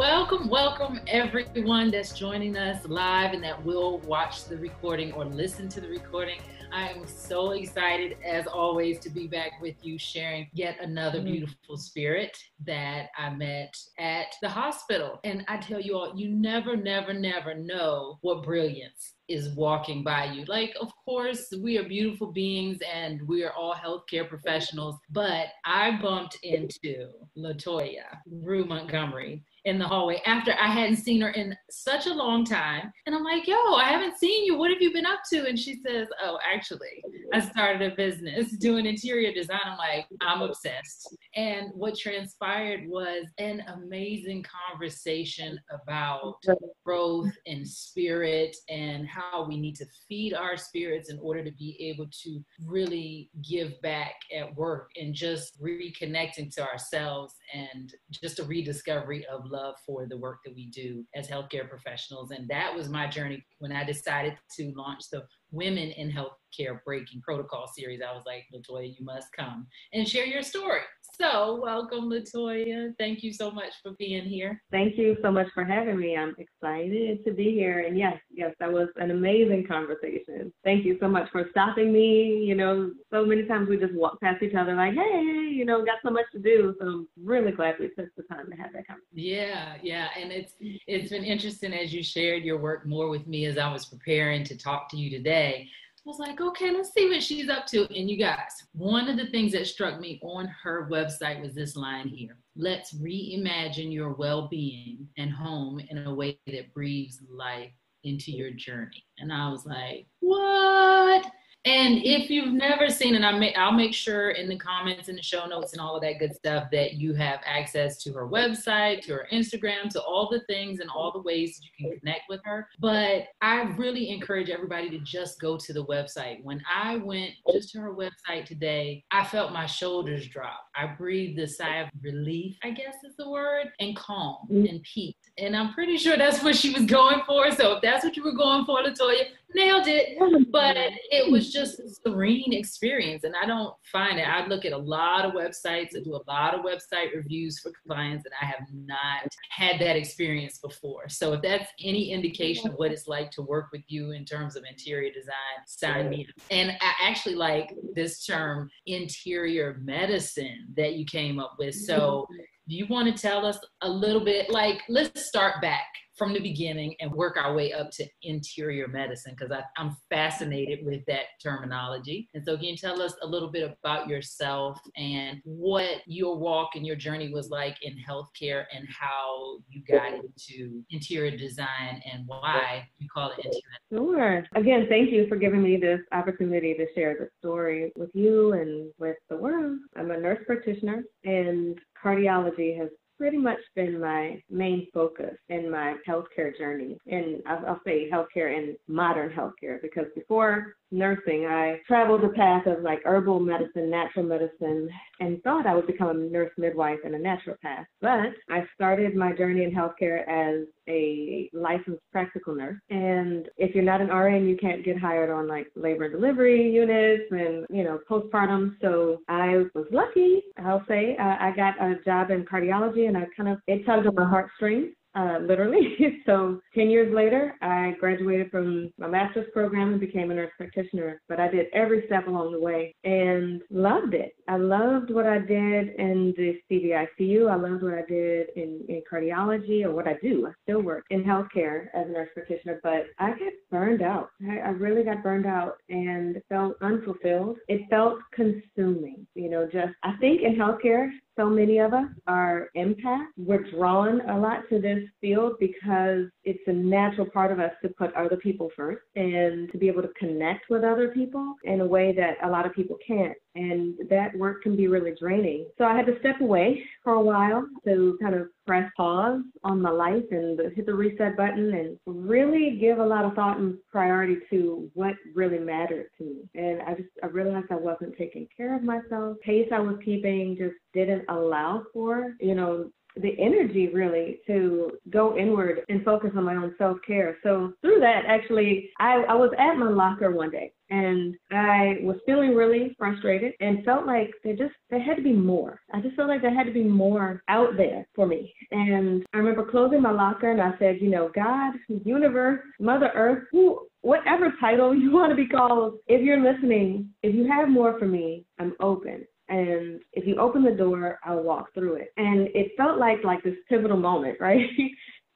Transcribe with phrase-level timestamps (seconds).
[0.00, 5.68] Welcome, welcome everyone that's joining us live and that will watch the recording or listen
[5.68, 6.40] to the recording.
[6.72, 11.32] I am so excited, as always, to be back with you, sharing yet another mm-hmm.
[11.32, 12.34] beautiful spirit
[12.64, 15.20] that I met at the hospital.
[15.22, 20.24] And I tell you all, you never, never, never know what brilliance is walking by
[20.24, 20.44] you.
[20.46, 25.98] Like, of course, we are beautiful beings and we are all healthcare professionals, but I
[26.02, 32.06] bumped into Latoya Rue Montgomery in the hallway after I hadn't seen her in such
[32.06, 32.90] a long time.
[33.06, 34.56] And I'm like, yo, I haven't seen you.
[34.56, 35.46] What have you been up to?
[35.46, 37.02] And she says, oh, actually,
[37.32, 39.60] I started a business doing interior design.
[39.64, 41.14] I'm like, I'm obsessed.
[41.36, 46.42] And what transpired was an amazing conversation about
[46.84, 51.76] growth and spirit and how we need to feed our spirits in order to be
[51.80, 58.44] able to really give back at work and just reconnecting to ourselves and just a
[58.44, 62.30] rediscovery of love for the work that we do as healthcare professionals.
[62.30, 67.20] And that was my journey when I decided to launch the Women in Healthcare Breaking
[67.22, 68.00] Protocol series.
[68.00, 70.82] I was like, Latoya, you must come and share your story.
[71.20, 72.94] So, welcome, Latoya.
[72.98, 74.62] Thank you so much for being here.
[74.70, 76.16] Thank you so much for having me.
[76.16, 77.80] I'm excited to be here.
[77.80, 80.50] And yes, yes, that was an amazing conversation.
[80.64, 82.42] Thank you so much for stopping me.
[82.42, 85.84] You know, so many times we just walk past each other like, hey, you know,
[85.84, 86.74] got so much to do.
[86.80, 89.12] So I'm really glad we took the time to have that conversation.
[89.12, 90.08] Yeah, yeah.
[90.16, 93.70] And it's it's been interesting as you shared your work more with me as I
[93.70, 95.68] was preparing to talk to you today.
[96.10, 97.86] Was like, okay, let's see what she's up to.
[97.96, 101.76] And you guys, one of the things that struck me on her website was this
[101.76, 107.70] line here Let's reimagine your well being and home in a way that breathes life
[108.02, 109.04] into your journey.
[109.18, 111.30] And I was like, what?
[111.66, 115.18] And if you've never seen it, I may, I'll make sure in the comments and
[115.18, 118.26] the show notes and all of that good stuff that you have access to her
[118.26, 121.98] website, to her Instagram, to all the things and all the ways that you can
[121.98, 122.66] connect with her.
[122.78, 126.42] But I really encourage everybody to just go to the website.
[126.42, 130.60] When I went just to her website today, I felt my shoulders drop.
[130.74, 134.66] I breathed a sigh of relief, I guess is the word, and calm mm.
[134.66, 135.14] and peace.
[135.38, 137.50] And I'm pretty sure that's what she was going for.
[137.52, 139.24] So if that's what you were going for, Latoya,
[139.54, 140.18] nailed it.
[140.52, 143.24] But it was just a serene experience.
[143.24, 144.28] And I don't find it.
[144.28, 147.72] I look at a lot of websites and do a lot of website reviews for
[147.86, 151.08] clients, and I have not had that experience before.
[151.08, 154.56] So if that's any indication of what it's like to work with you in terms
[154.56, 155.34] of interior design,
[155.66, 156.44] sign me up.
[156.50, 161.74] And I actually like this term interior medicine that you came up with.
[161.74, 162.26] So
[162.70, 165.88] do you want to tell us a little bit like let's start back
[166.20, 171.02] from the beginning and work our way up to interior medicine because I'm fascinated with
[171.06, 172.28] that terminology.
[172.34, 176.72] And so, can you tell us a little bit about yourself and what your walk
[176.74, 182.26] and your journey was like in healthcare and how you got into interior design and
[182.26, 183.62] why you call it interior?
[183.90, 184.46] Sure.
[184.54, 188.92] Again, thank you for giving me this opportunity to share the story with you and
[188.98, 189.78] with the world.
[189.96, 195.94] I'm a nurse practitioner, and cardiology has pretty much been my main focus in my
[196.08, 196.96] healthcare journey.
[197.06, 202.82] And I'll, say healthcare and modern healthcare because before nursing, I traveled the path of
[202.82, 204.88] like herbal medicine, natural medicine,
[205.20, 207.86] and thought I would become a nurse midwife and a naturopath.
[208.00, 212.80] But I started my journey in healthcare as a licensed practical nurse.
[212.90, 216.70] And if you're not an RN, you can't get hired on like labor and delivery
[216.70, 218.76] units and, you know, postpartum.
[218.80, 221.16] So I was lucky, I'll say.
[221.18, 224.28] Uh, I got a job in cardiology and I kind of, it tugged on my
[224.28, 225.96] heartstrings uh, literally.
[226.26, 231.20] so 10 years later, I graduated from my master's program and became a nurse practitioner.
[231.28, 234.34] But I did every step along the way and loved it.
[234.48, 237.50] I loved what I did in the CVICU.
[237.50, 240.46] I loved what I did in, in cardiology or what I do.
[240.46, 244.30] I still work in healthcare as a nurse practitioner, but I got burned out.
[244.48, 247.58] I, I really got burned out and felt unfulfilled.
[247.68, 249.26] It felt consuming.
[249.34, 253.26] You know, just I think in healthcare, so many of us are empaths.
[253.36, 257.88] We're drawn a lot to this field because it's a natural part of us to
[257.90, 261.86] put other people first and to be able to connect with other people in a
[261.86, 263.36] way that a lot of people can't.
[263.54, 265.66] And that work can be really draining.
[265.76, 269.82] So I had to step away for a while to kind of press pause on
[269.82, 273.76] my life and hit the reset button and really give a lot of thought and
[273.90, 276.48] priority to what really mattered to me.
[276.54, 279.36] And I just I realized I wasn't taking care of myself.
[279.42, 282.90] Pace I was keeping just didn't allow for, you know,
[283.20, 287.36] the energy really to go inward and focus on my own self care.
[287.42, 292.16] So through that, actually, I, I was at my locker one day and I was
[292.26, 295.80] feeling really frustrated and felt like there just there had to be more.
[295.92, 298.52] I just felt like there had to be more out there for me.
[298.70, 301.74] And I remember closing my locker and I said, you know, God,
[302.04, 307.34] universe, Mother Earth, who whatever title you want to be called, if you're listening, if
[307.34, 309.26] you have more for me, I'm open.
[309.50, 312.12] And if you open the door, I'll walk through it.
[312.16, 314.66] And it felt like like this pivotal moment, right?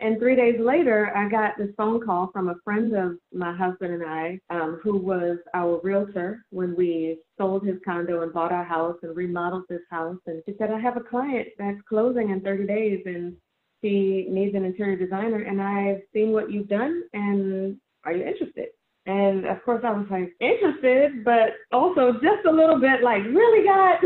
[0.00, 3.94] And three days later, I got this phone call from a friend of my husband
[3.94, 8.64] and I, um, who was our realtor when we sold his condo and bought our
[8.64, 10.19] house and remodeled this house.
[10.26, 13.37] And she said, I have a client that's closing in 30 days and
[13.82, 15.43] she needs an interior designer.
[15.43, 18.69] And I've seen what you've done and are you interested?
[19.06, 23.67] And of course, I was like, interested, but also just a little bit like, really,
[23.67, 23.99] God?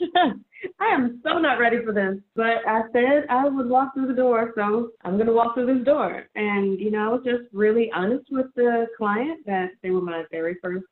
[0.80, 2.16] I am so not ready for this.
[2.34, 5.74] But I said I would walk through the door, so I'm going to walk through
[5.74, 6.26] this door.
[6.34, 10.24] And, you know, I was just really honest with the client that they were my
[10.30, 10.84] very first,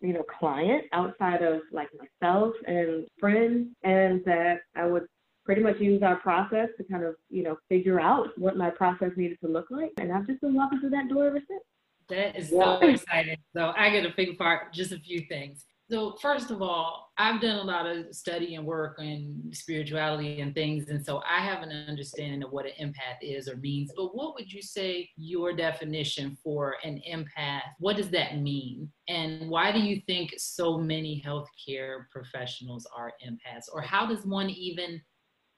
[0.00, 5.06] you know, client outside of like myself and friends, and that I would
[5.44, 9.10] pretty much use our process to kind of, you know, figure out what my process
[9.16, 9.90] needed to look like.
[9.98, 11.62] And I've just been walking through that door ever since.
[12.08, 13.36] That is so exciting.
[13.54, 15.64] So I get to pick apart just a few things.
[15.90, 20.54] So first of all, I've done a lot of study and work on spirituality and
[20.54, 23.92] things, and so I have an understanding of what an empath is or means.
[23.94, 27.62] But what would you say your definition for an empath?
[27.78, 28.90] What does that mean?
[29.08, 33.66] And why do you think so many healthcare professionals are empaths?
[33.70, 34.98] Or how does one even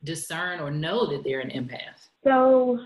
[0.04, 2.08] discern or know that they're an empath?
[2.24, 2.78] So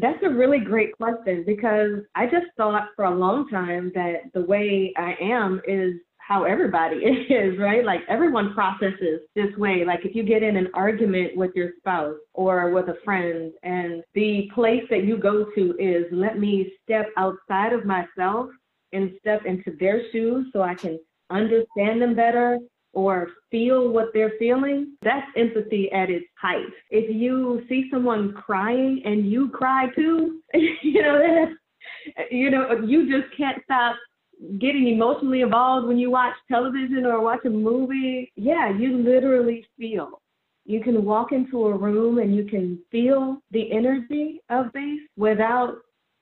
[0.00, 4.42] that's a really great question because I just thought for a long time that the
[4.42, 6.96] way I am is how everybody
[7.30, 7.84] is, right?
[7.84, 9.84] Like everyone processes this way.
[9.84, 14.02] Like if you get in an argument with your spouse or with a friend, and
[14.14, 18.48] the place that you go to is let me step outside of myself
[18.92, 20.98] and step into their shoes so I can
[21.30, 22.58] understand them better
[22.94, 26.66] or feel what they're feeling, that's empathy at its height.
[26.90, 31.46] If you see someone crying and you cry too, you know,
[32.30, 33.96] you know, you just can't stop
[34.58, 40.20] getting emotionally involved when you watch television or watch a movie, yeah, you literally feel.
[40.66, 45.76] You can walk into a room and you can feel the energy of things without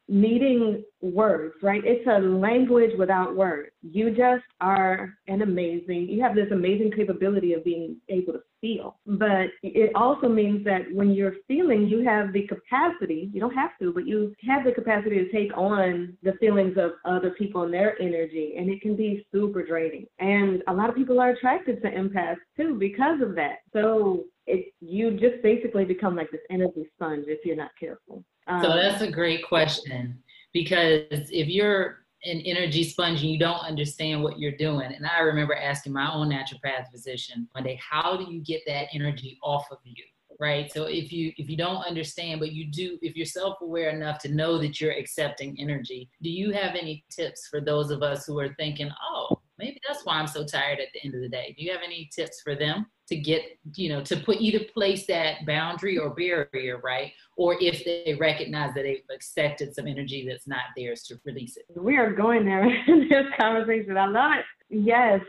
[0.08, 1.82] needing words, right?
[1.84, 3.70] It's a language without words.
[3.82, 8.98] You just are an amazing, you have this amazing capability of being able to feel.
[9.06, 13.72] But it also means that when you're feeling, you have the capacity, you don't have
[13.80, 17.74] to, but you have the capacity to take on the feelings of other people and
[17.74, 18.54] their energy.
[18.56, 20.06] And it can be super draining.
[20.18, 23.58] And a lot of people are attracted to empaths too because of that.
[23.72, 28.24] So it, you just basically become like this energy sponge if you're not careful.
[28.52, 30.22] Um, so that's a great question
[30.52, 35.20] because if you're an energy sponge and you don't understand what you're doing, and I
[35.20, 39.66] remember asking my own naturopath physician one day, how do you get that energy off
[39.70, 40.04] of you?
[40.40, 40.72] Right.
[40.72, 44.34] So if you if you don't understand, but you do, if you're self-aware enough to
[44.34, 48.40] know that you're accepting energy, do you have any tips for those of us who
[48.40, 51.54] are thinking, oh, maybe that's why I'm so tired at the end of the day?
[51.56, 52.86] Do you have any tips for them?
[53.12, 53.42] To get,
[53.74, 57.12] you know, to put either place that boundary or barrier, right?
[57.36, 61.66] Or if they recognize that they've accepted some energy that's not theirs to release it.
[61.76, 63.98] We are going there in this conversation.
[63.98, 64.44] I love it.
[64.70, 65.20] Yes,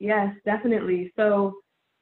[0.00, 1.12] yes, definitely.
[1.16, 1.54] So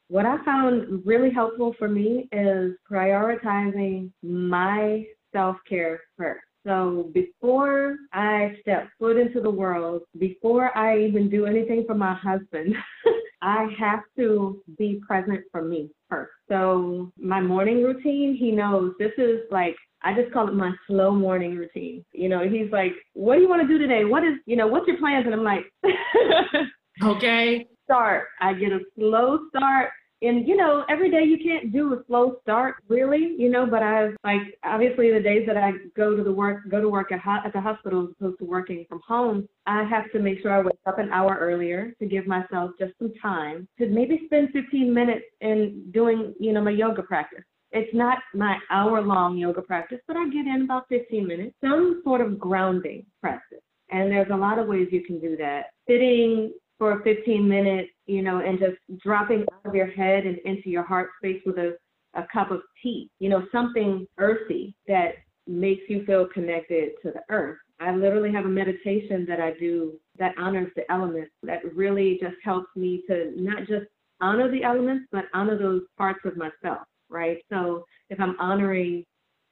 [0.09, 6.46] what I found really helpful for me is prioritizing my self care first.
[6.67, 12.15] So before I step foot into the world, before I even do anything for my
[12.15, 12.75] husband,
[13.43, 16.33] I have to be present for me first.
[16.49, 21.13] So my morning routine, he knows this is like I just call it my slow
[21.13, 22.05] morning routine.
[22.13, 24.05] You know, he's like, "What do you want to do today?
[24.05, 25.65] What is, you know, what's your plans?" And I'm like,
[27.03, 28.25] "Okay." Start.
[28.41, 29.91] I get a slow start
[30.29, 33.83] and you know every day you can't do a slow start really you know but
[33.83, 37.21] i've like obviously the days that i go to the work go to work at,
[37.21, 40.53] ho- at the hospital as opposed to working from home i have to make sure
[40.53, 44.49] i wake up an hour earlier to give myself just some time to maybe spend
[44.53, 47.45] 15 minutes in doing you know my yoga practice.
[47.73, 52.01] It's not my hour long yoga practice but i get in about 15 minutes some
[52.05, 53.61] sort of grounding practice.
[53.91, 55.67] And there's a lot of ways you can do that.
[55.89, 60.69] Sitting for 15 minutes, you know, and just dropping out of your head and into
[60.69, 61.77] your heart space with a,
[62.15, 65.15] a cup of tea, you know, something earthy that
[65.47, 67.59] makes you feel connected to the earth.
[67.79, 72.37] I literally have a meditation that I do that honors the elements that really just
[72.43, 73.87] helps me to not just
[74.21, 77.39] honor the elements, but honor those parts of myself, right?
[77.53, 79.05] So if I'm honoring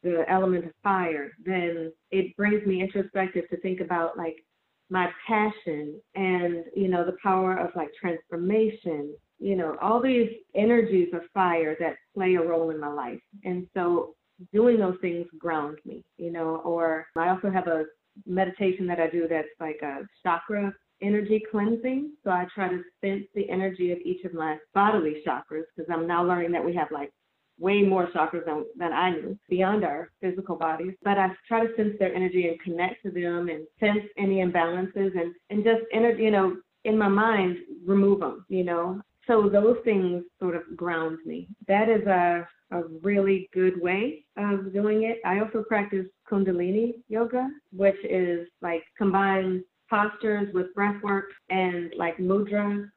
[0.02, 4.44] the element of fire, then it brings me introspective to think about like
[4.91, 11.09] my passion and you know the power of like transformation you know all these energies
[11.14, 13.21] of fire that play a role in my life.
[13.45, 14.14] And so
[14.53, 17.85] doing those things ground me you know or i also have a
[18.26, 22.12] meditation that i do that's like a chakra energy cleansing.
[22.25, 26.07] So i try to sense the energy of each of my bodily chakras because i'm
[26.07, 27.12] now learning that we have like
[27.59, 30.95] way more chakras than, than I knew beyond our physical bodies.
[31.03, 35.19] But I try to sense their energy and connect to them and sense any imbalances
[35.19, 39.01] and, and just, energy, you know, in my mind, remove them, you know.
[39.27, 41.49] So those things sort of ground me.
[41.67, 45.19] That is a, a really good way of doing it.
[45.25, 52.17] I also practice Kundalini yoga, which is like combines postures with breath work and like
[52.19, 52.91] mudra,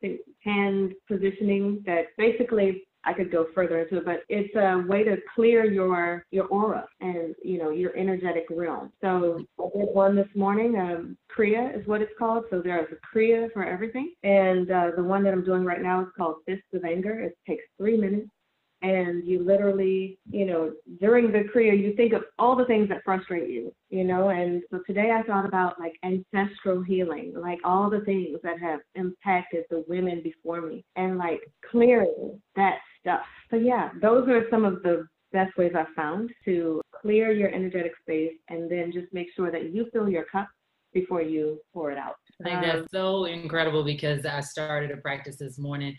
[0.44, 5.16] hand positioning that basically I could go further into it, but it's a way to
[5.34, 8.92] clear your your aura and you know your energetic realm.
[9.02, 10.78] So I did one this morning.
[10.78, 12.44] Um, Kriya is what it's called.
[12.50, 16.02] So there's a Kriya for everything, and uh, the one that I'm doing right now
[16.02, 17.22] is called Fists of Anger.
[17.22, 18.30] It takes three minutes
[18.82, 23.04] and you literally, you know, during the Kriya, you think of all the things that
[23.04, 24.30] frustrate you, you know.
[24.30, 28.82] And so today I thought about like ancestral healing, like all the things that have
[28.96, 33.26] impacted the women before me, and like clearing that stuff.
[33.50, 37.94] So yeah, those are some of the best ways I've found to clear your energetic
[38.02, 40.48] space, and then just make sure that you fill your cup
[40.94, 42.16] before you pour it out.
[42.42, 45.96] I think that's um, so incredible because I started a practice this morning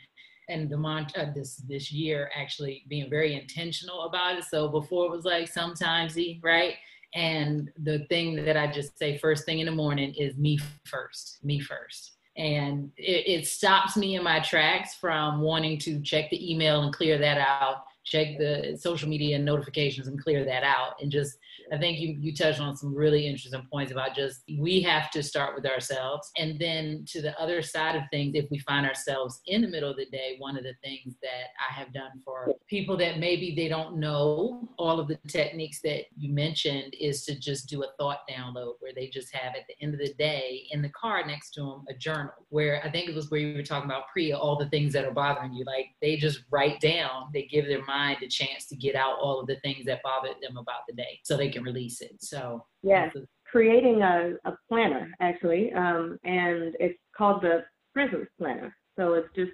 [0.48, 0.76] and the
[1.16, 4.44] uh, this this year actually being very intentional about it.
[4.44, 6.74] So before it was like sometimes he right?
[7.14, 11.38] And the thing that I just say first thing in the morning is me first,
[11.42, 12.16] me first.
[12.36, 16.92] And it, it stops me in my tracks from wanting to check the email and
[16.92, 21.38] clear that out, check the social media notifications and clear that out, and just
[21.72, 25.22] I think you, you touched on some really interesting points about just we have to
[25.22, 26.30] start with ourselves.
[26.38, 29.90] And then to the other side of things, if we find ourselves in the middle
[29.90, 33.54] of the day, one of the things that I have done for people that maybe
[33.54, 37.88] they don't know all of the techniques that you mentioned is to just do a
[37.98, 41.26] thought download where they just have at the end of the day in the car
[41.26, 44.04] next to them a journal where I think it was where you were talking about
[44.16, 45.64] Kriya, all the things that are bothering you.
[45.64, 49.40] Like they just write down, they give their mind a chance to get out all
[49.40, 52.16] of the things that bothered them about the day so they can release it.
[52.20, 53.14] So yes,
[53.44, 57.64] creating a, a planner actually, um, and it's called the
[57.94, 58.74] Presence Planner.
[58.96, 59.52] So it's just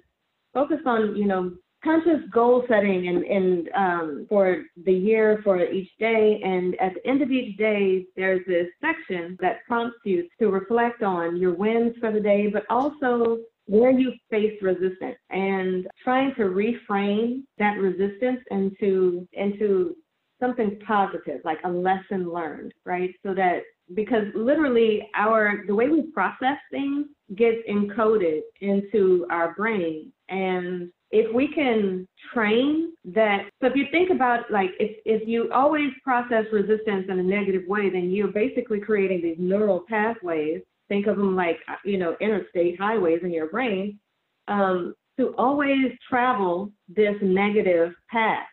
[0.53, 1.51] focused on you know
[1.85, 6.41] conscious goal setting and, and um, for the year for each day.
[6.43, 11.03] And at the end of each day, there's this section that prompts you to reflect
[11.03, 16.43] on your wins for the day, but also where you face resistance and trying to
[16.43, 19.95] reframe that resistance into into
[20.39, 23.11] something positive, like a lesson learned, right?
[23.25, 23.61] So that
[23.93, 31.33] because literally our the way we process things gets encoded into our brain and if
[31.33, 36.45] we can train that so if you think about like if if you always process
[36.51, 41.35] resistance in a negative way then you're basically creating these neural pathways think of them
[41.35, 43.99] like you know interstate highways in your brain
[44.47, 48.45] um, to always travel this negative path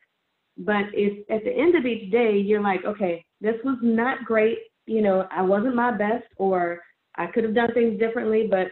[0.59, 4.59] but if at the end of each day you're like, okay, this was not great,
[4.87, 6.81] you know, I wasn't my best, or
[7.17, 8.69] I could have done things differently, but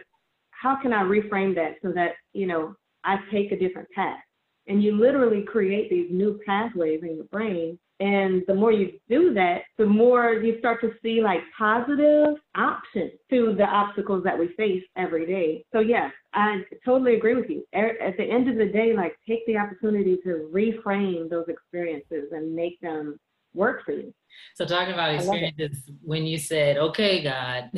[0.51, 4.19] how can I reframe that so that, you know, I take a different path?
[4.67, 9.31] And you literally create these new pathways in your brain and the more you do
[9.35, 14.47] that, the more you start to see like positive options to the obstacles that we
[14.57, 15.63] face every day.
[15.71, 17.63] So, yes, I totally agree with you.
[17.73, 22.55] At the end of the day, like take the opportunity to reframe those experiences and
[22.55, 23.19] make them
[23.53, 24.11] work for you.
[24.55, 27.69] So, talking about experiences, when you said, okay, God,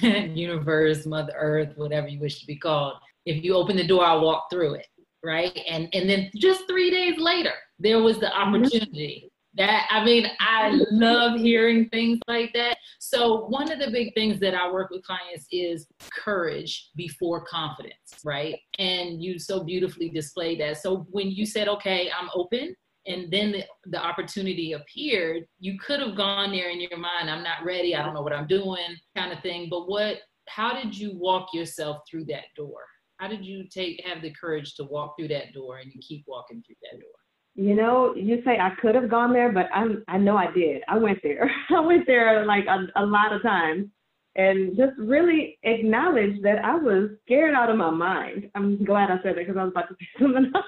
[0.34, 2.94] universe, Mother Earth, whatever you wish to be called,
[3.26, 4.86] if you open the door, I'll walk through it.
[5.22, 5.54] Right.
[5.68, 8.54] And and then just three days later, there was the mm-hmm.
[8.54, 12.76] opportunity that i mean i love hearing things like that.
[12.98, 17.96] So one of the big things that i work with clients is courage before confidence
[18.24, 18.56] right?
[18.78, 20.78] And you so beautifully display that.
[20.78, 22.74] So when you said okay i'm open
[23.06, 27.42] and then the, the opportunity appeared you could have gone there in your mind i'm
[27.42, 29.68] not ready i don't know what i'm doing kind of thing.
[29.70, 32.82] But what how did you walk yourself through that door?
[33.18, 36.24] How did you take have the courage to walk through that door and you keep
[36.26, 37.19] walking through that door
[37.54, 40.82] you know, you say I could have gone there, but I'm I know I did.
[40.88, 41.50] I went there.
[41.70, 43.88] I went there like a, a lot of times
[44.36, 48.50] and just really acknowledge that I was scared out of my mind.
[48.54, 50.64] I'm glad I said that because I was about to say something else.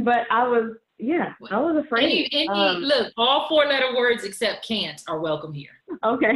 [0.00, 2.04] But I was yeah, I was afraid.
[2.04, 5.70] Any, any, um, look, all four letter words except can't are welcome here.
[6.04, 6.32] Okay.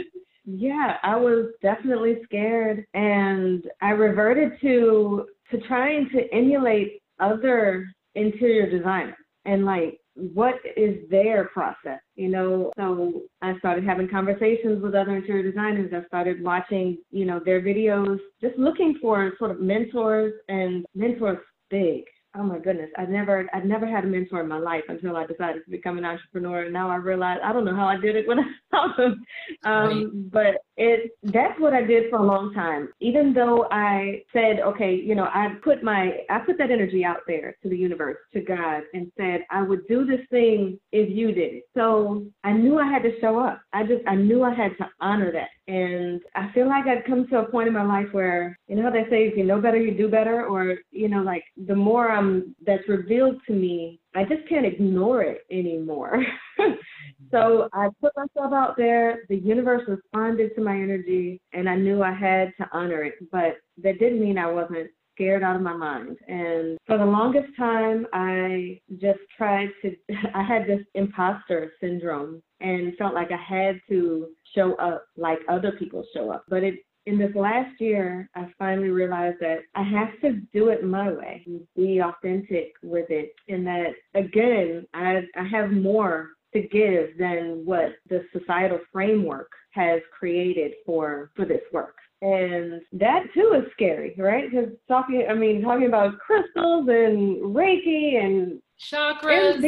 [0.44, 8.68] yeah, I was definitely scared and I reverted to to trying to emulate other interior
[8.68, 12.70] designers and like what is their process you know?
[12.76, 15.92] So i started having conversations with other interior designers.
[15.94, 21.38] I started watching you know their videos just looking for sort of mentors and mentors
[21.70, 22.02] big
[22.36, 25.26] oh my goodness, I never I never had a mentor in my life until I
[25.26, 26.64] decided to become an entrepreneur.
[26.64, 29.24] And now I realize I don't know how I did it when I saw them.
[29.64, 30.54] Um, right.
[30.54, 32.88] But it that's what I did for a long time.
[33.00, 37.20] Even though I said, okay, you know, I put my I put that energy out
[37.26, 41.32] there to the universe, to God, and said I would do this thing if you
[41.32, 41.64] did it.
[41.76, 43.60] So I knew I had to show up.
[43.72, 45.48] I just I knew I had to honor that.
[45.70, 48.82] And I feel like I'd come to a point in my life where, you know
[48.82, 51.76] how they say if you know better, you do better, or you know, like the
[51.76, 56.24] more um that's revealed to me, I just can't ignore it anymore.
[57.30, 59.20] so I put myself out there.
[59.28, 63.14] The universe responded to my energy, and I knew I had to honor it.
[63.30, 66.16] But that didn't mean I wasn't scared out of my mind.
[66.28, 69.94] And for the longest time, I just tried to,
[70.34, 75.72] I had this imposter syndrome and felt like I had to show up like other
[75.72, 76.44] people show up.
[76.48, 80.84] But it in this last year, I finally realized that I have to do it
[80.84, 87.16] my way, be authentic with it, and that again, I, I have more to give
[87.18, 91.96] than what the societal framework has created for for this work.
[92.22, 94.50] And that too is scary, right?
[94.50, 99.64] Because talking, I mean, talking about crystals and Reiki and chakras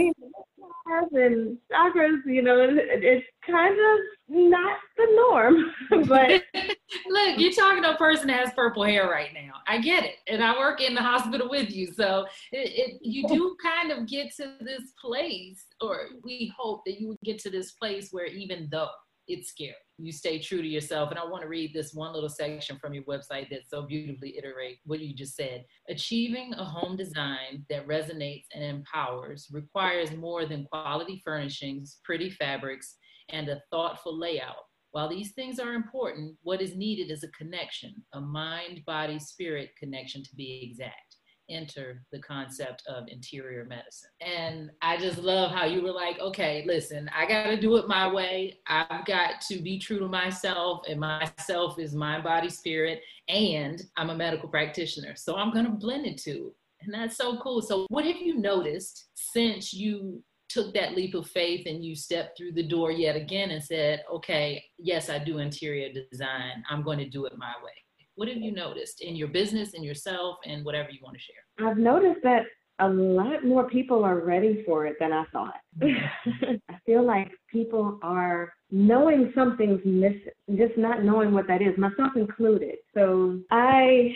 [1.12, 5.72] and chakras, you know, it's kind of not the norm.
[6.08, 6.42] but
[7.08, 9.52] look, you're talking to a person that has purple hair right now.
[9.66, 13.26] I get it, and I work in the hospital with you, so it, it, you
[13.28, 17.50] do kind of get to this place, or we hope that you would get to
[17.50, 18.90] this place where even though
[19.32, 19.74] it's scary.
[19.98, 21.10] You stay true to yourself.
[21.10, 24.36] And I want to read this one little section from your website that so beautifully
[24.36, 25.64] iterate what you just said.
[25.88, 32.96] Achieving a home design that resonates and empowers requires more than quality furnishings, pretty fabrics,
[33.30, 34.64] and a thoughtful layout.
[34.90, 39.70] While these things are important, what is needed is a connection, a mind, body, spirit
[39.78, 41.16] connection to be exact
[41.52, 44.10] enter the concept of interior medicine.
[44.20, 47.88] And I just love how you were like, okay, listen, I got to do it
[47.88, 48.58] my way.
[48.66, 54.10] I've got to be true to myself, and myself is my body, spirit, and I'm
[54.10, 55.14] a medical practitioner.
[55.16, 56.54] So I'm going to blend it too.
[56.80, 57.62] And that's so cool.
[57.62, 62.36] So, what have you noticed since you took that leap of faith and you stepped
[62.36, 66.62] through the door yet again and said, okay, yes, I do interior design.
[66.68, 67.72] I'm going to do it my way?
[68.16, 71.41] What have you noticed in your business and yourself and whatever you want to share?
[71.58, 72.42] I've noticed that
[72.78, 75.60] a lot more people are ready for it than I thought.
[75.78, 76.54] Mm-hmm.
[76.68, 82.12] I feel like people are knowing something's missing, just not knowing what that is, myself
[82.16, 82.76] included.
[82.94, 84.14] So I,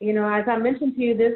[0.00, 1.34] you know, as I mentioned to you, this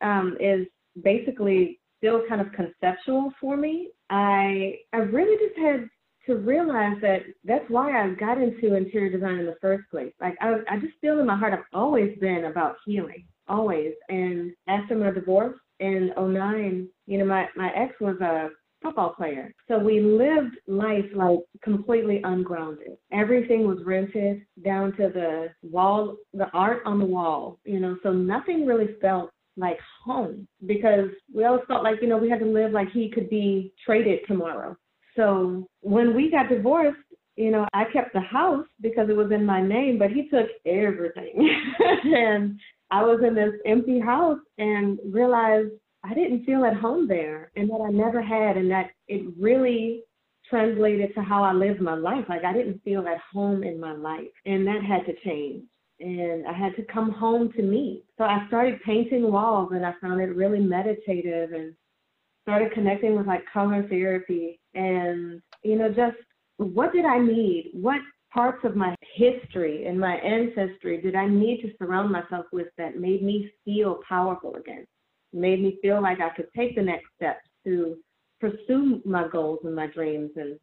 [0.00, 0.66] um, is
[1.02, 3.90] basically still kind of conceptual for me.
[4.10, 5.88] I I really just had
[6.26, 10.12] to realize that that's why I got into interior design in the first place.
[10.20, 13.92] Like I, I just feel in my heart I've always been about healing, always.
[14.08, 18.50] And after my divorce in 09, you know, my, my ex was a
[18.82, 19.52] football player.
[19.66, 22.96] So we lived life like completely ungrounded.
[23.12, 28.12] Everything was rented down to the wall, the art on the wall, you know, so
[28.12, 32.46] nothing really felt like home because we always felt like, you know, we had to
[32.46, 34.76] live like he could be traded tomorrow.
[35.16, 36.98] So when we got divorced,
[37.34, 40.48] you know, I kept the house because it was in my name, but he took
[40.66, 41.48] everything.
[42.04, 42.58] and
[42.90, 45.72] I was in this empty house and realized
[46.04, 50.04] I didn't feel at home there and that I never had and that it really
[50.48, 52.24] translated to how I lived my life.
[52.28, 54.28] Like I didn't feel at home in my life.
[54.46, 55.64] And that had to change.
[56.00, 58.04] And I had to come home to me.
[58.16, 61.74] So I started painting walls and I found it really meditative and
[62.42, 66.16] started connecting with like color therapy and, you know, just
[66.56, 67.70] what did I need?
[67.74, 68.00] What
[68.32, 72.98] parts of my history and my ancestry did I need to surround myself with that
[72.98, 74.86] made me feel powerful again?
[75.32, 77.96] Made me feel like I could take the next steps to
[78.40, 80.58] pursue my goals and my dreams and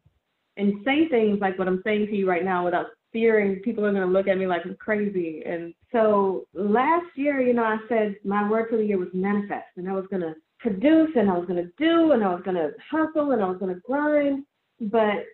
[0.58, 3.92] and say things like what I'm saying to you right now without fearing people are
[3.92, 5.42] going to look at me like I'm crazy.
[5.44, 9.66] And so last year, you know, I said my word for the year was manifest,
[9.76, 12.42] and I was going to produce and I was going to do and I was
[12.44, 14.44] going to hustle and I was going to grind.
[14.80, 15.24] But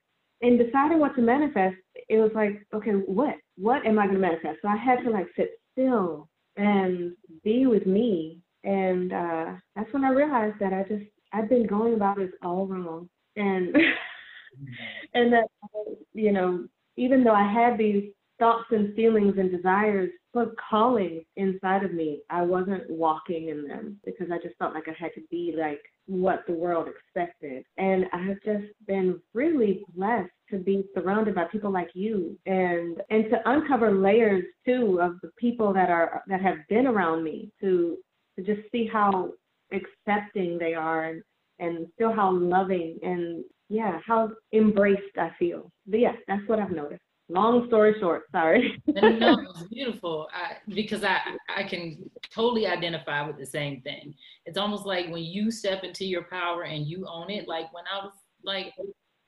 [0.42, 1.76] in deciding what to manifest,
[2.08, 3.36] it was like, okay, what?
[3.56, 4.58] What am I going to manifest?
[4.62, 7.12] So I had to like sit still and
[7.44, 8.38] be with me.
[8.64, 12.66] And uh, that's when I realized that I just, I've been going about this all
[12.66, 13.08] wrong.
[13.36, 13.74] And
[15.14, 15.46] and that
[16.12, 18.10] you know, even though I had these
[18.42, 24.00] thoughts and feelings and desires but calling inside of me, I wasn't walking in them
[24.04, 27.64] because I just felt like I had to be like what the world expected.
[27.76, 33.24] And I've just been really blessed to be surrounded by people like you and and
[33.30, 37.98] to uncover layers too of the people that are that have been around me to
[38.36, 39.32] to just see how
[39.70, 41.22] accepting they are and
[41.58, 45.70] and still how loving and yeah, how embraced I feel.
[45.86, 47.02] But yeah, that's what I've noticed.
[47.32, 48.82] Long story short, sorry.
[48.86, 51.18] no, it's beautiful I, because I
[51.48, 54.14] I can totally identify with the same thing.
[54.44, 57.48] It's almost like when you step into your power and you own it.
[57.48, 58.12] Like when I was
[58.44, 58.74] like,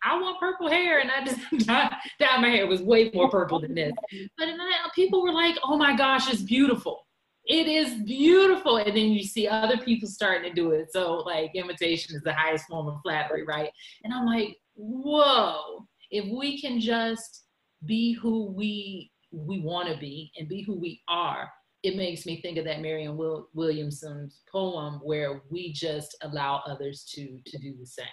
[0.03, 3.59] I want purple hair, and I just dyed my hair it was way more purple
[3.61, 3.95] than this.
[4.37, 4.49] But
[4.95, 7.07] people were like, "Oh my gosh, it's beautiful."
[7.47, 10.93] It is beautiful, and then you see other people starting to do it.
[10.93, 13.71] So like imitation is the highest form of flattery, right?
[14.03, 15.87] And I'm like, whoa!
[16.11, 17.44] If we can just
[17.87, 21.51] be who we we want to be and be who we are
[21.83, 27.05] it makes me think of that marianne Will, williamson's poem where we just allow others
[27.15, 28.07] to to do the same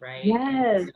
[0.00, 0.24] right?
[0.24, 0.84] Yes.
[0.84, 0.90] So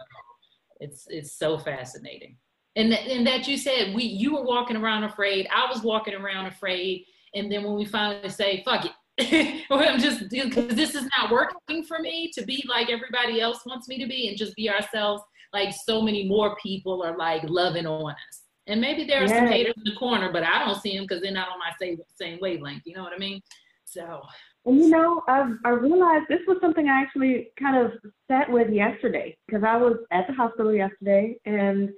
[0.80, 2.36] it's it's so fascinating.
[2.76, 6.14] And th- and that you said we you were walking around afraid i was walking
[6.14, 8.92] around afraid and then when we finally say fuck it
[9.70, 13.88] I'm just because this is not working for me to be like everybody else wants
[13.88, 17.86] me to be and just be ourselves like so many more people are like loving
[17.86, 18.42] on us.
[18.66, 19.36] And maybe there are yes.
[19.36, 21.72] some haters in the corner, but I don't see them because they're not on my
[21.80, 22.82] same same wavelength.
[22.84, 23.40] You know what I mean?
[23.84, 24.22] So.
[24.66, 27.92] And you know, I I realized this was something I actually kind of
[28.28, 31.90] sat with yesterday because I was at the hospital yesterday, and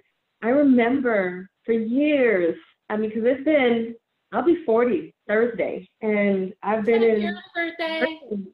[0.43, 2.57] I remember for years.
[2.89, 3.97] I mean, because it's been
[4.33, 7.21] I'll be 40 Thursday, and I've been in.
[7.21, 8.01] Your birthday.
[8.01, 8.53] Thank you.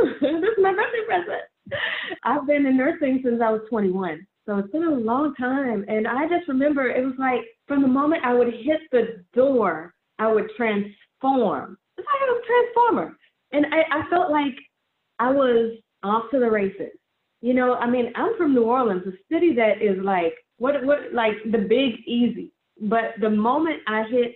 [0.20, 1.42] this is my birthday present.
[2.24, 4.26] I've been in nursing since I was 21.
[4.46, 5.84] So it's been a long time.
[5.88, 9.92] And I just remember it was like from the moment I would hit the door,
[10.18, 11.76] I would transform.
[11.96, 13.16] It's like I was a transformer.
[13.52, 14.54] And I, I felt like
[15.18, 16.92] I was off to the races.
[17.40, 21.12] You know, I mean, I'm from New Orleans, a city that is like what what
[21.12, 22.52] like the big easy.
[22.80, 24.34] But the moment I hit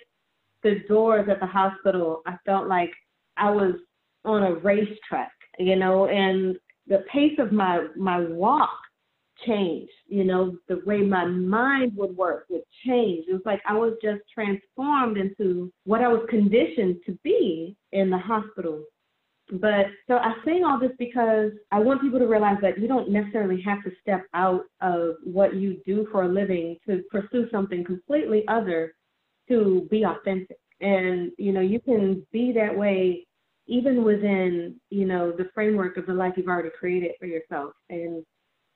[0.62, 2.90] the doors at the hospital, I felt like
[3.36, 3.74] I was
[4.24, 8.70] on a racetrack, you know, and the pace of my my walk
[9.46, 9.92] changed.
[10.06, 13.26] You know, the way my mind would work would change.
[13.28, 18.10] It was like I was just transformed into what I was conditioned to be in
[18.10, 18.84] the hospital.
[19.50, 23.10] But so I say all this because I want people to realize that you don't
[23.10, 27.84] necessarily have to step out of what you do for a living to pursue something
[27.84, 28.94] completely other
[29.48, 30.58] to be authentic.
[30.80, 33.26] And you know, you can be that way
[33.66, 37.72] even within, you know, the framework of the life you've already created for yourself.
[37.90, 38.24] And,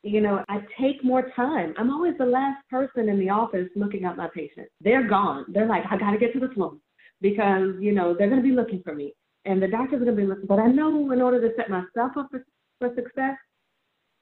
[0.03, 1.75] you know, I take more time.
[1.77, 4.71] I'm always the last person in the office looking at my patients.
[4.81, 5.47] They're gone.
[5.49, 6.75] They're like, I got to get to the floor
[7.21, 9.15] because, you know, they're going to be looking for me.
[9.45, 10.47] And the doctors going to be looking.
[10.47, 12.45] But I know in order to set myself up for,
[12.79, 13.37] for success,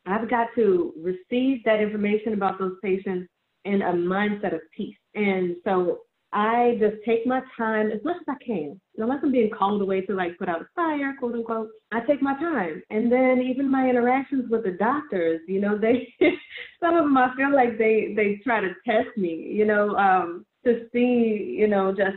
[0.07, 3.29] I've got to receive that information about those patients
[3.64, 4.96] in a mindset of peace.
[5.14, 6.00] And so
[6.34, 8.80] I just take my time as much as I can.
[8.98, 12.20] Unless I'm being called away to like put out a fire, quote unquote, I take
[12.20, 12.82] my time.
[12.90, 16.12] And then even my interactions with the doctors, you know, they
[16.80, 20.44] some of them I feel like they they try to test me, you know, um,
[20.64, 22.16] to see, you know, just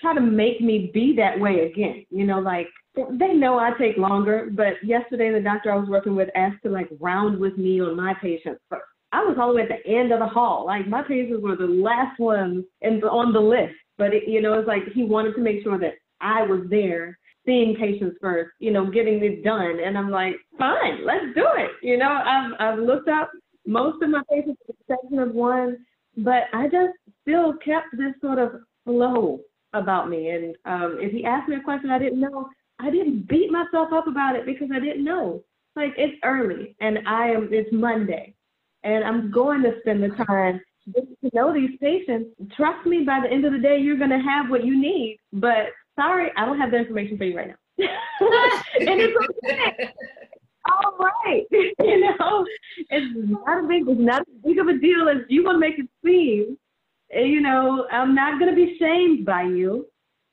[0.00, 2.06] try to make me be that way again.
[2.10, 6.16] You know, like they know I take longer, but yesterday the doctor I was working
[6.16, 8.84] with asked to like round with me on my patients first.
[9.12, 10.66] I was all the way at the end of the hall.
[10.66, 13.74] Like my patients were the last ones in, on the list.
[13.98, 17.18] But it, you know, it's like he wanted to make sure that I was there
[17.44, 19.78] seeing patients first, you know, getting it done.
[19.84, 21.70] And I'm like, fine, let's do it.
[21.82, 23.30] You know, I've I've looked up
[23.66, 25.78] most of my patients, with the exception of one,
[26.16, 28.52] but I just still kept this sort of
[28.84, 29.40] flow
[29.72, 30.30] about me.
[30.30, 33.92] And um, if he asked me a question I didn't know, I didn't beat myself
[33.92, 35.42] up about it because I didn't know.
[35.76, 38.34] Like it's early and I am it's Monday
[38.82, 40.60] and I'm going to spend the time
[40.94, 42.30] to know these patients.
[42.56, 45.18] Trust me, by the end of the day, you're going to have what you need.
[45.32, 45.66] But
[45.98, 47.54] sorry, I don't have the information for you right now.
[48.80, 49.90] and it's okay.
[50.70, 52.46] All right, you know,
[52.90, 55.58] it's not a big, it's not as big of a deal as you want to
[55.58, 56.58] make it seem.
[57.12, 59.86] You know, I'm not going to be shamed by you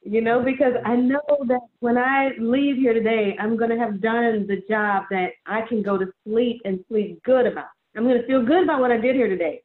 [0.08, 4.02] you know, because I know that when I leave here today, I'm going to have
[4.02, 7.68] done the job that I can go to sleep and sleep good about.
[7.96, 9.62] I'm going to feel good about what I did here today.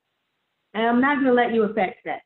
[0.75, 2.21] And I'm not going to let you affect that.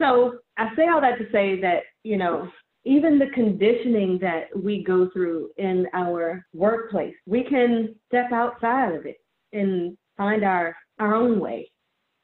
[0.00, 2.50] So I say all that to say that, you know,
[2.84, 9.04] even the conditioning that we go through in our workplace, we can step outside of
[9.04, 9.18] it
[9.52, 11.70] and find our, our own way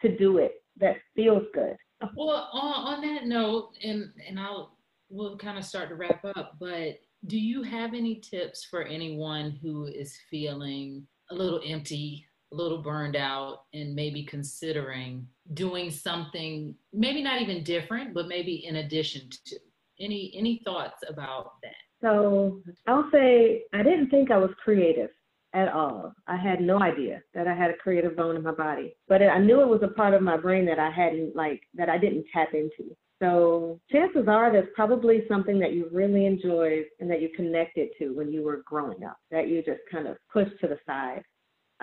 [0.01, 1.77] to do it that feels good.
[2.17, 4.79] Well, on, on that note, and, and I'll,
[5.11, 9.59] we'll kind of start to wrap up, but do you have any tips for anyone
[9.63, 16.75] who is feeling a little empty, a little burned out, and maybe considering doing something,
[16.93, 19.57] maybe not even different, but maybe in addition to?
[19.99, 21.75] Any any thoughts about that?
[22.03, 25.09] So I'll say I didn't think I was creative
[25.55, 26.13] at all.
[26.27, 29.39] I had no idea that I had a creative bone in my body, but I
[29.39, 32.27] knew it was a part of my brain that I hadn't like that I didn't
[32.33, 32.95] tap into.
[33.23, 38.11] So chances are there's probably something that you really enjoyed and that you connected to
[38.11, 41.23] when you were growing up that you just kind of pushed to the side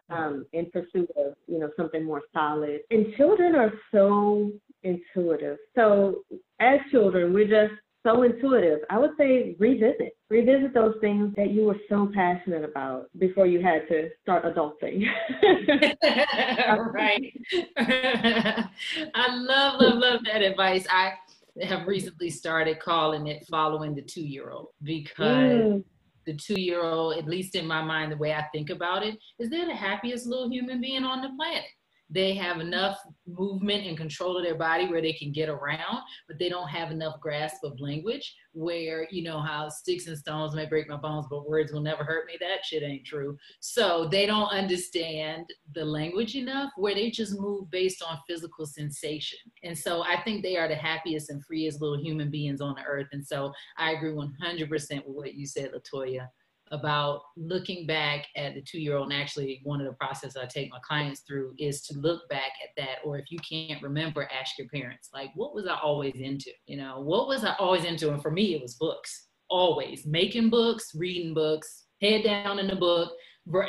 [0.10, 2.82] um, in pursuit of you know something more solid.
[2.92, 4.52] And children are so
[4.84, 5.58] intuitive.
[5.76, 6.24] So
[6.60, 8.80] as children, we're just so intuitive.
[8.90, 13.62] I would say revisit, revisit those things that you were so passionate about before you
[13.62, 15.06] had to start adulting.
[16.94, 17.34] right.
[19.16, 20.86] I love, love, love that advice.
[20.90, 21.14] I
[21.62, 25.84] have recently started calling it following the two year old because mm.
[26.26, 29.18] The two year old, at least in my mind, the way I think about it,
[29.40, 31.66] is they're the happiest little human being on the planet
[32.10, 36.38] they have enough movement and control of their body where they can get around, but
[36.38, 40.66] they don't have enough grasp of language where, you know, how sticks and stones may
[40.66, 42.38] break my bones, but words will never hurt me.
[42.40, 43.38] That shit ain't true.
[43.62, 49.40] So they don't understand the language enough where they just move based on physical sensation.
[49.64, 52.84] And so I think they are the happiest and freest little human beings on the
[52.84, 53.08] earth.
[53.12, 56.28] And so I agree 100% with what you said, Latoya
[56.74, 59.12] about looking back at the two year old.
[59.12, 62.52] And actually, one of the processes I take my clients through is to look back
[62.64, 62.98] at that.
[63.06, 66.52] Or if you can't remember, ask your parents, like, what was I always into?
[66.66, 68.12] You know, what was I always into?
[68.12, 72.76] And for me, it was books, always making books, reading books, head down in the
[72.76, 73.14] book,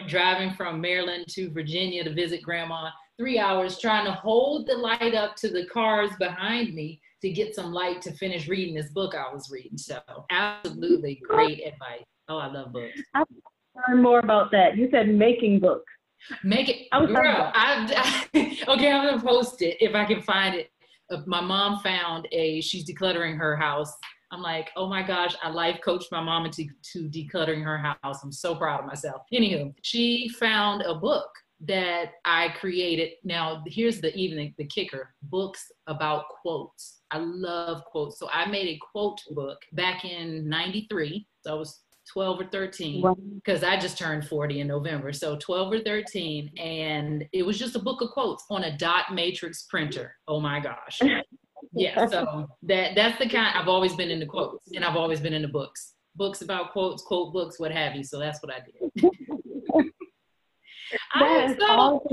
[0.08, 2.88] driving from Maryland to Virginia to visit grandma,
[3.18, 7.54] three hours trying to hold the light up to the cars behind me to get
[7.54, 9.78] some light to finish reading this book I was reading.
[9.78, 12.04] So, absolutely great advice.
[12.28, 13.00] Oh, I love books.
[13.14, 13.24] I
[13.88, 14.76] learn more about that.
[14.76, 15.90] You said making books.
[16.42, 17.52] Make it, I girl.
[17.54, 20.70] I, I, okay, I'm gonna post it if I can find it.
[21.10, 22.60] Uh, my mom found a.
[22.60, 23.92] She's decluttering her house.
[24.32, 28.22] I'm like, oh my gosh, I life coached my mom into to decluttering her house.
[28.22, 29.22] I'm so proud of myself.
[29.32, 31.28] Anywho, she found a book
[31.60, 33.10] that I created.
[33.22, 37.02] Now, here's the even the kicker: books about quotes.
[37.10, 41.26] I love quotes, so I made a quote book back in '93.
[41.42, 43.02] So I was 12 or 13
[43.36, 45.12] because I just turned 40 in November.
[45.12, 46.52] So 12 or 13.
[46.58, 50.14] And it was just a book of quotes on a dot matrix printer.
[50.28, 51.00] Oh my gosh.
[51.72, 52.06] yeah.
[52.06, 55.48] So that that's the kind I've always been into quotes and I've always been into
[55.48, 55.94] books.
[56.16, 58.04] Books about quotes, quote books, what have you.
[58.04, 59.10] So that's what I did.
[61.14, 62.06] I'm so,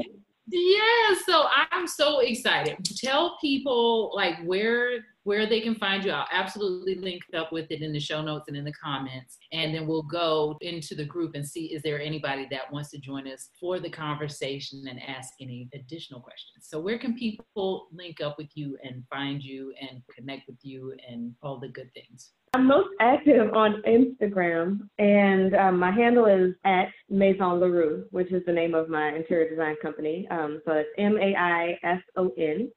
[0.48, 2.78] yeah, so I'm so excited.
[2.98, 6.12] Tell people like where where they can find you.
[6.12, 9.38] I'll absolutely link up with it in the show notes and in the comments.
[9.52, 13.00] And then we'll go into the group and see is there anybody that wants to
[13.00, 16.68] join us for the conversation and ask any additional questions.
[16.68, 20.96] So, where can people link up with you and find you and connect with you
[21.08, 22.32] and all the good things?
[22.54, 28.44] I'm most active on Instagram, and um, my handle is at Maison Laroux, which is
[28.46, 30.28] the name of my interior design company.
[30.30, 32.70] Um, so it's M A I S O N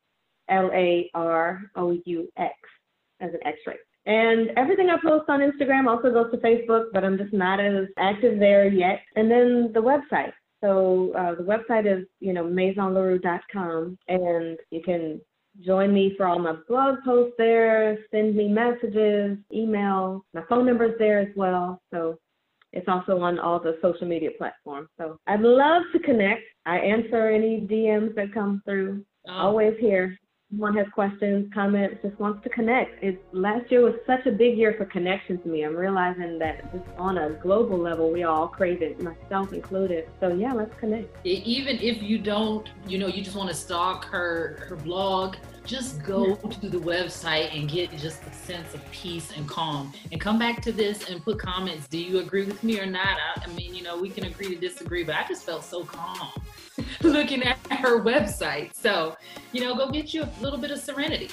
[0.48, 2.54] L A R O U X
[3.20, 3.76] as an X ray.
[4.06, 7.86] And everything I post on Instagram also goes to Facebook, but I'm just not as
[7.96, 9.00] active there yet.
[9.16, 10.32] And then the website.
[10.62, 15.20] So uh, the website is, you know, maisonlaroux.com, and you can
[15.64, 20.24] join me for all my blog posts there, send me messages, email.
[20.34, 21.80] My phone number is there as well.
[21.92, 22.18] So
[22.72, 24.88] it's also on all the social media platforms.
[24.98, 26.42] So I'd love to connect.
[26.66, 29.04] I answer any DMs that come through.
[29.28, 29.32] Oh.
[29.32, 30.18] Always here
[30.54, 33.02] someone has questions, comments, just wants to connect.
[33.02, 35.64] It, last year was such a big year for connection to me.
[35.64, 40.08] I'm realizing that just on a global level, we all crave it, myself included.
[40.20, 41.08] So yeah, let's connect.
[41.26, 46.02] Even if you don't, you know, you just want to stalk her her blog, just
[46.04, 50.38] go to the website and get just a sense of peace and calm and come
[50.38, 53.46] back to this and put comments do you agree with me or not I, I,
[53.54, 56.30] mean you know we can agree to disagree but i just felt so calm
[57.02, 58.74] looking at her website.
[58.74, 59.16] So
[59.52, 61.30] you know go get you a little bit of serenity